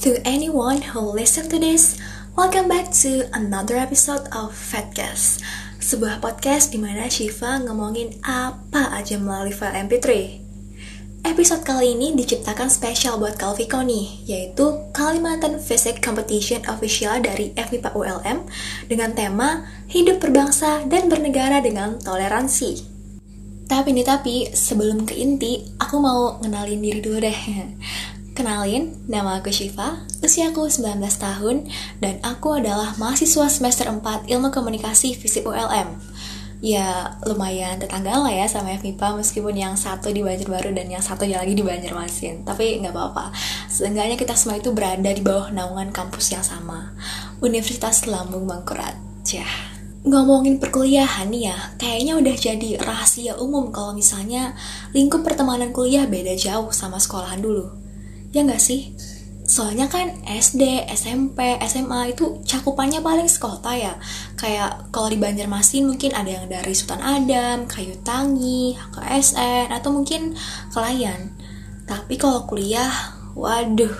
To 0.00 0.16
anyone 0.24 0.80
who 0.80 1.12
listen 1.12 1.52
to 1.52 1.60
this, 1.60 2.00
welcome 2.32 2.72
back 2.72 2.88
to 3.04 3.28
another 3.36 3.76
episode 3.76 4.24
of 4.32 4.56
Fatcast, 4.56 5.44
sebuah 5.76 6.24
podcast 6.24 6.72
di 6.72 6.80
mana 6.80 7.04
Shiva 7.12 7.60
ngomongin 7.60 8.16
apa 8.24 8.96
aja 8.96 9.20
melalui 9.20 9.52
file 9.52 9.84
MP3. 9.84 10.08
Episode 11.28 11.68
kali 11.68 11.92
ini 11.92 12.16
diciptakan 12.16 12.72
spesial 12.72 13.20
buat 13.20 13.36
Kalviko 13.36 13.84
nih, 13.84 14.24
yaitu 14.24 14.88
Kalimantan 14.96 15.60
Physics 15.60 16.00
Competition 16.00 16.64
Official 16.64 17.20
dari 17.20 17.52
FMIPA 17.52 17.92
ULM 17.92 18.48
dengan 18.88 19.12
tema 19.12 19.68
Hidup 19.92 20.16
Berbangsa 20.16 20.80
dan 20.88 21.12
Bernegara 21.12 21.60
dengan 21.60 22.00
Toleransi. 22.00 22.88
Tapi 23.70 23.94
nih 23.94 24.02
tapi, 24.02 24.50
sebelum 24.50 25.06
ke 25.06 25.14
inti, 25.14 25.62
aku 25.78 26.02
mau 26.02 26.42
ngenalin 26.42 26.82
diri 26.82 26.98
dulu 26.98 27.22
deh. 27.22 27.38
Kenalin, 28.40 28.96
nama 29.04 29.36
aku 29.36 29.52
Shiva, 29.52 30.00
usiaku 30.24 30.64
19 30.64 30.96
tahun, 31.20 31.68
dan 32.00 32.24
aku 32.24 32.56
adalah 32.56 32.96
mahasiswa 32.96 33.52
semester 33.52 33.84
4 33.84 34.00
Ilmu 34.32 34.48
Komunikasi 34.48 35.12
Fisip 35.12 35.44
ULM. 35.44 36.00
Ya, 36.64 37.20
lumayan 37.28 37.76
tetangga 37.76 38.16
lah 38.16 38.32
ya 38.32 38.48
sama 38.48 38.72
FMIPA, 38.80 39.20
meskipun 39.20 39.52
yang 39.52 39.76
satu 39.76 40.08
di 40.08 40.24
Banjarbaru 40.24 40.72
dan 40.72 40.88
yang 40.88 41.04
satu 41.04 41.28
lagi 41.28 41.52
di 41.52 41.60
Banjarmasin. 41.60 42.48
Tapi 42.48 42.80
nggak 42.80 42.96
apa-apa, 42.96 43.28
seenggaknya 43.68 44.16
kita 44.16 44.32
semua 44.32 44.56
itu 44.56 44.72
berada 44.72 45.12
di 45.12 45.20
bawah 45.20 45.52
naungan 45.52 45.92
kampus 45.92 46.32
yang 46.32 46.40
sama, 46.40 46.96
Universitas 47.44 48.08
Lambung 48.08 48.48
Mangkurat. 48.48 48.96
Cah. 49.20 49.68
Ngomongin 50.08 50.56
perkuliahan 50.56 51.28
nih 51.28 51.52
ya, 51.52 51.76
kayaknya 51.76 52.16
udah 52.16 52.32
jadi 52.40 52.80
rahasia 52.80 53.36
umum 53.36 53.68
kalau 53.68 53.92
misalnya 53.92 54.56
lingkup 54.96 55.28
pertemanan 55.28 55.76
kuliah 55.76 56.08
beda 56.08 56.32
jauh 56.40 56.72
sama 56.72 56.96
sekolahan 56.96 57.44
dulu. 57.44 57.79
Ya 58.30 58.46
nggak 58.46 58.62
sih? 58.62 58.94
Soalnya 59.50 59.90
kan 59.90 60.22
SD, 60.22 60.86
SMP, 60.94 61.58
SMA 61.66 62.14
itu 62.14 62.38
cakupannya 62.46 63.02
paling 63.02 63.26
sekota 63.26 63.74
ya. 63.74 63.98
Kayak 64.38 64.94
kalau 64.94 65.10
di 65.10 65.18
Banjarmasin 65.18 65.90
mungkin 65.90 66.14
ada 66.14 66.30
yang 66.30 66.46
dari 66.46 66.70
Sultan 66.70 67.02
Adam, 67.02 67.66
Kayu 67.66 67.98
Tangi, 68.06 68.78
HKSN, 68.78 69.74
atau 69.74 69.90
mungkin 69.90 70.38
Kelayan. 70.70 71.34
Tapi 71.82 72.14
kalau 72.14 72.46
kuliah, 72.46 72.94
waduh, 73.34 73.90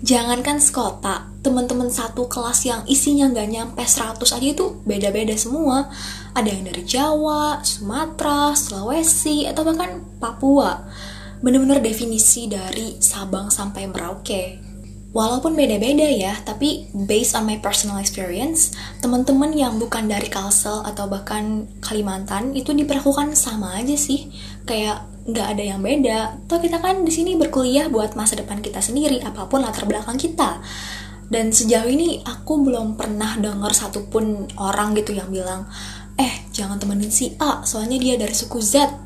jangankan 0.00 0.56
sekota, 0.64 1.28
teman-teman 1.44 1.92
satu 1.92 2.24
kelas 2.24 2.64
yang 2.64 2.80
isinya 2.88 3.28
nggak 3.28 3.48
nyampe 3.52 3.84
100 3.84 4.24
aja 4.24 4.48
itu 4.48 4.80
beda-beda 4.88 5.36
semua. 5.36 5.92
Ada 6.32 6.48
yang 6.56 6.72
dari 6.72 6.80
Jawa, 6.88 7.60
Sumatera, 7.60 8.56
Sulawesi, 8.56 9.44
atau 9.44 9.60
bahkan 9.60 10.00
Papua 10.16 10.88
bener-bener 11.40 11.80
definisi 11.84 12.48
dari 12.48 12.96
Sabang 13.00 13.52
sampai 13.52 13.88
Merauke. 13.88 14.66
Walaupun 15.16 15.56
beda-beda 15.56 16.04
ya, 16.04 16.36
tapi 16.44 16.92
based 16.92 17.32
on 17.32 17.48
my 17.48 17.56
personal 17.56 17.96
experience, 17.96 18.76
teman-teman 19.00 19.48
yang 19.56 19.80
bukan 19.80 20.04
dari 20.04 20.28
Kalsel 20.28 20.84
atau 20.84 21.08
bahkan 21.08 21.64
Kalimantan 21.80 22.52
itu 22.52 22.76
diperlakukan 22.76 23.32
sama 23.32 23.80
aja 23.80 23.96
sih. 23.96 24.28
Kayak 24.68 25.08
nggak 25.24 25.46
ada 25.56 25.62
yang 25.64 25.80
beda. 25.80 26.44
Toh 26.44 26.60
kita 26.60 26.84
kan 26.84 27.00
di 27.00 27.08
sini 27.08 27.32
berkuliah 27.32 27.88
buat 27.88 28.12
masa 28.12 28.36
depan 28.36 28.60
kita 28.60 28.84
sendiri, 28.84 29.24
apa 29.24 29.48
pun 29.48 29.64
latar 29.64 29.88
belakang 29.88 30.20
kita. 30.20 30.60
Dan 31.32 31.48
sejauh 31.48 31.88
ini 31.88 32.20
aku 32.20 32.60
belum 32.68 33.00
pernah 33.00 33.40
dengar 33.40 33.72
satupun 33.72 34.52
orang 34.60 34.92
gitu 35.00 35.16
yang 35.16 35.32
bilang, 35.32 35.64
eh 36.20 36.44
jangan 36.52 36.76
temenin 36.76 37.08
si 37.08 37.32
A, 37.40 37.64
soalnya 37.64 37.96
dia 37.96 38.20
dari 38.20 38.36
suku 38.36 38.60
Z. 38.60 39.05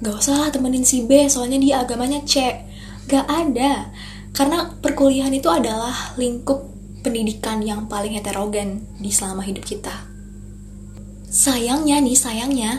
Gak 0.00 0.16
usah 0.16 0.36
lah 0.40 0.48
temenin 0.48 0.80
si 0.80 1.04
B 1.04 1.28
soalnya 1.28 1.60
dia 1.60 1.74
agamanya 1.84 2.24
C. 2.24 2.64
Gak 3.04 3.28
ada. 3.28 3.92
Karena 4.32 4.72
perkuliahan 4.80 5.34
itu 5.36 5.52
adalah 5.52 6.16
lingkup 6.16 6.72
pendidikan 7.04 7.60
yang 7.60 7.84
paling 7.84 8.16
heterogen 8.16 8.88
di 8.96 9.12
selama 9.12 9.44
hidup 9.44 9.64
kita. 9.68 9.92
Sayangnya 11.28 12.00
nih 12.00 12.16
sayangnya 12.16 12.70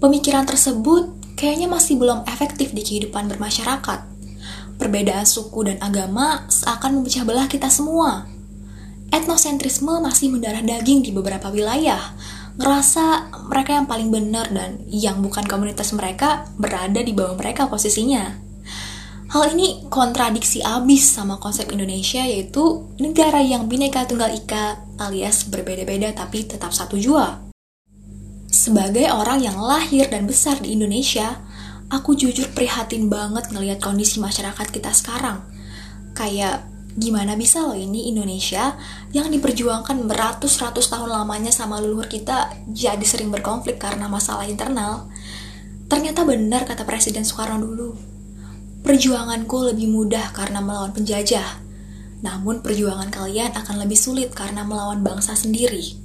pemikiran 0.00 0.48
tersebut 0.48 1.12
kayaknya 1.36 1.68
masih 1.68 2.00
belum 2.00 2.24
efektif 2.24 2.72
di 2.72 2.80
kehidupan 2.80 3.28
bermasyarakat. 3.28 4.00
Perbedaan 4.80 5.28
suku 5.28 5.68
dan 5.68 5.78
agama 5.78 6.48
seakan 6.48 6.98
memecah 6.98 7.22
belah 7.22 7.46
kita 7.46 7.68
semua. 7.68 8.26
Etnosentrisme 9.12 10.00
masih 10.00 10.32
mendarah 10.32 10.64
daging 10.64 11.04
di 11.04 11.12
beberapa 11.12 11.52
wilayah 11.52 12.16
ngerasa 12.56 13.32
mereka 13.48 13.76
yang 13.76 13.86
paling 13.88 14.12
benar 14.12 14.48
dan 14.52 14.82
yang 14.88 15.24
bukan 15.24 15.44
komunitas 15.48 15.92
mereka 15.96 16.44
berada 16.60 17.00
di 17.00 17.12
bawah 17.16 17.36
mereka 17.36 17.68
posisinya. 17.68 18.42
Hal 19.32 19.56
ini 19.56 19.88
kontradiksi 19.88 20.60
abis 20.60 21.16
sama 21.16 21.40
konsep 21.40 21.72
Indonesia 21.72 22.20
yaitu 22.20 22.84
negara 23.00 23.40
yang 23.40 23.64
bineka 23.64 24.04
tunggal 24.04 24.28
ika 24.28 24.84
alias 25.00 25.48
berbeda-beda 25.48 26.12
tapi 26.12 26.44
tetap 26.44 26.76
satu 26.76 27.00
jua. 27.00 27.40
Sebagai 28.52 29.08
orang 29.08 29.40
yang 29.40 29.56
lahir 29.56 30.12
dan 30.12 30.28
besar 30.28 30.60
di 30.60 30.76
Indonesia, 30.76 31.40
aku 31.88 32.12
jujur 32.12 32.52
prihatin 32.52 33.08
banget 33.08 33.48
ngelihat 33.48 33.80
kondisi 33.80 34.20
masyarakat 34.20 34.68
kita 34.68 34.92
sekarang. 34.92 35.40
Kayak 36.12 36.68
gimana 36.92 37.32
bisa 37.40 37.64
loh 37.64 37.76
ini 37.76 38.12
Indonesia 38.12 38.76
yang 39.16 39.32
diperjuangkan 39.32 40.04
beratus-ratus 40.04 40.92
tahun 40.92 41.08
lamanya 41.08 41.48
sama 41.48 41.80
leluhur 41.80 42.04
kita 42.04 42.52
jadi 42.68 43.00
sering 43.00 43.32
berkonflik 43.32 43.80
karena 43.80 44.12
masalah 44.12 44.44
internal. 44.44 45.08
Ternyata 45.88 46.24
benar 46.28 46.68
kata 46.68 46.84
Presiden 46.84 47.24
Soekarno 47.24 47.64
dulu. 47.64 47.96
Perjuanganku 48.84 49.72
lebih 49.72 49.88
mudah 49.88 50.32
karena 50.36 50.60
melawan 50.60 50.92
penjajah. 50.92 51.64
Namun 52.20 52.60
perjuangan 52.60 53.08
kalian 53.08 53.56
akan 53.56 53.76
lebih 53.84 53.96
sulit 53.96 54.30
karena 54.32 54.64
melawan 54.64 55.00
bangsa 55.00 55.32
sendiri. 55.32 55.96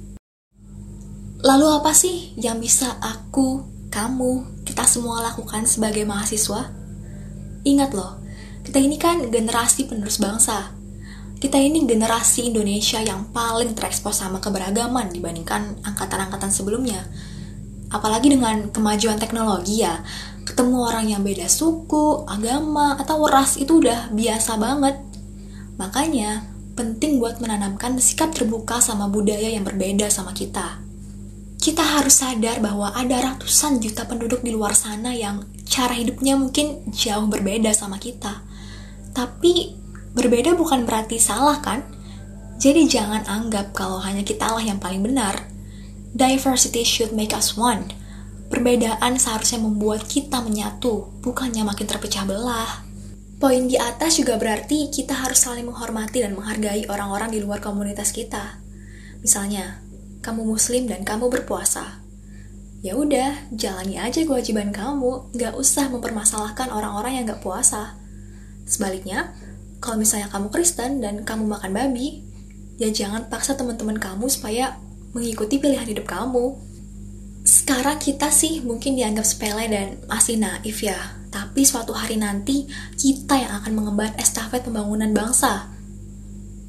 Lalu 1.44 1.66
apa 1.70 1.94
sih 1.94 2.34
yang 2.34 2.58
bisa 2.58 2.98
aku, 2.98 3.62
kamu, 3.88 4.64
kita 4.66 4.82
semua 4.88 5.22
lakukan 5.22 5.68
sebagai 5.68 6.02
mahasiswa? 6.02 6.74
Ingat 7.62 7.90
loh, 7.94 8.18
kita 8.66 8.82
ini 8.82 8.98
kan 8.98 9.30
generasi 9.30 9.86
penerus 9.86 10.18
bangsa 10.18 10.77
kita 11.38 11.54
ini 11.54 11.86
generasi 11.86 12.50
Indonesia 12.50 12.98
yang 12.98 13.30
paling 13.30 13.70
terekspos 13.78 14.18
sama 14.26 14.42
keberagaman 14.42 15.14
dibandingkan 15.14 15.78
angkatan-angkatan 15.86 16.50
sebelumnya. 16.50 17.06
Apalagi 17.94 18.34
dengan 18.34 18.74
kemajuan 18.74 19.22
teknologi 19.22 19.86
ya, 19.86 20.02
ketemu 20.42 20.76
orang 20.82 21.06
yang 21.06 21.22
beda 21.22 21.46
suku, 21.46 22.26
agama, 22.26 22.98
atau 22.98 23.22
ras 23.30 23.54
itu 23.54 23.78
udah 23.78 24.10
biasa 24.10 24.58
banget. 24.58 24.98
Makanya, 25.78 26.42
penting 26.74 27.22
buat 27.22 27.38
menanamkan 27.38 27.96
sikap 28.02 28.34
terbuka 28.34 28.82
sama 28.82 29.06
budaya 29.06 29.54
yang 29.54 29.62
berbeda 29.62 30.10
sama 30.10 30.34
kita. 30.34 30.82
Kita 31.58 31.82
harus 31.82 32.18
sadar 32.18 32.58
bahwa 32.58 32.90
ada 32.94 33.18
ratusan 33.18 33.78
juta 33.78 34.06
penduduk 34.10 34.42
di 34.42 34.50
luar 34.50 34.74
sana 34.74 35.14
yang 35.14 35.46
cara 35.66 35.94
hidupnya 35.94 36.34
mungkin 36.34 36.86
jauh 36.90 37.30
berbeda 37.30 37.70
sama 37.74 37.98
kita. 38.02 38.42
Tapi 39.14 39.74
Berbeda 40.18 40.58
bukan 40.58 40.82
berarti 40.82 41.22
salah 41.22 41.62
kan? 41.62 41.86
Jadi 42.58 42.90
jangan 42.90 43.22
anggap 43.30 43.70
kalau 43.70 44.02
hanya 44.02 44.26
kita 44.26 44.50
lah 44.50 44.58
yang 44.58 44.82
paling 44.82 44.98
benar. 44.98 45.46
Diversity 46.10 46.82
should 46.82 47.14
make 47.14 47.30
us 47.30 47.54
one. 47.54 47.86
Perbedaan 48.50 49.14
seharusnya 49.14 49.62
membuat 49.62 50.10
kita 50.10 50.42
menyatu, 50.42 51.14
bukannya 51.22 51.62
makin 51.62 51.86
terpecah 51.86 52.26
belah. 52.26 52.82
Poin 53.38 53.70
di 53.70 53.78
atas 53.78 54.18
juga 54.18 54.34
berarti 54.34 54.90
kita 54.90 55.14
harus 55.14 55.38
saling 55.38 55.62
menghormati 55.70 56.26
dan 56.26 56.34
menghargai 56.34 56.90
orang-orang 56.90 57.30
di 57.30 57.38
luar 57.38 57.62
komunitas 57.62 58.10
kita. 58.10 58.58
Misalnya, 59.22 59.78
kamu 60.26 60.42
muslim 60.42 60.90
dan 60.90 61.06
kamu 61.06 61.30
berpuasa. 61.30 62.02
Ya 62.82 62.98
udah, 62.98 63.54
jalani 63.54 64.02
aja 64.02 64.26
kewajiban 64.26 64.74
kamu, 64.74 65.30
gak 65.38 65.54
usah 65.54 65.86
mempermasalahkan 65.94 66.74
orang-orang 66.74 67.22
yang 67.22 67.24
gak 67.30 67.38
puasa. 67.46 67.94
Sebaliknya, 68.66 69.30
kalau 69.78 70.02
misalnya 70.02 70.26
kamu 70.30 70.50
Kristen 70.50 70.98
dan 70.98 71.22
kamu 71.22 71.46
makan 71.46 71.70
babi, 71.70 72.22
ya 72.78 72.90
jangan 72.90 73.30
paksa 73.30 73.54
teman-teman 73.54 73.98
kamu 73.98 74.26
supaya 74.30 74.78
mengikuti 75.14 75.58
pilihan 75.58 75.86
hidup 75.86 76.06
kamu. 76.06 76.58
Sekarang 77.46 77.96
kita 77.96 78.28
sih 78.28 78.60
mungkin 78.60 78.98
dianggap 78.98 79.24
sepele 79.24 79.66
dan 79.70 80.02
masih 80.10 80.36
naif 80.36 80.84
ya, 80.84 80.98
tapi 81.32 81.64
suatu 81.64 81.96
hari 81.96 82.20
nanti 82.20 82.68
kita 82.98 83.40
yang 83.40 83.52
akan 83.62 83.72
mengemban 83.72 84.12
estafet 84.20 84.66
pembangunan 84.66 85.10
bangsa. 85.14 85.72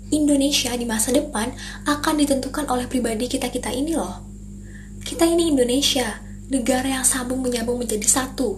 Indonesia 0.10 0.74
di 0.74 0.90
masa 0.90 1.14
depan 1.14 1.54
akan 1.86 2.14
ditentukan 2.18 2.66
oleh 2.70 2.90
pribadi 2.90 3.30
kita-kita 3.30 3.70
ini 3.70 3.94
loh. 3.94 4.26
Kita 5.06 5.26
ini 5.26 5.54
Indonesia, 5.54 6.18
negara 6.50 7.02
yang 7.02 7.06
sambung 7.06 7.46
menyambung 7.46 7.78
menjadi 7.78 8.06
satu. 8.06 8.58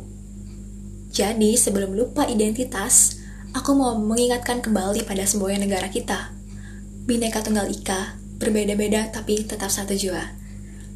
Jadi 1.12 1.60
sebelum 1.60 1.92
lupa 1.92 2.24
identitas, 2.24 3.21
aku 3.52 3.72
mau 3.76 3.96
mengingatkan 4.00 4.64
kembali 4.64 5.04
pada 5.04 5.28
semboyan 5.28 5.64
negara 5.64 5.92
kita. 5.92 6.32
Bineka 7.08 7.44
Tunggal 7.44 7.70
Ika, 7.70 8.16
berbeda-beda 8.40 9.12
tapi 9.12 9.44
tetap 9.44 9.70
satu 9.70 9.94
jua. 9.94 10.24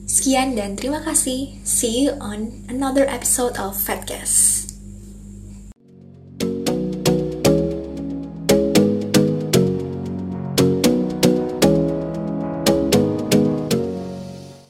Sekian 0.05 0.53
dan 0.53 0.77
terima 0.77 1.01
kasih. 1.01 1.57
See 1.65 2.05
you 2.05 2.13
on 2.21 2.65
another 2.69 3.09
episode 3.09 3.57
of 3.57 3.73
Fatcast. 3.73 4.64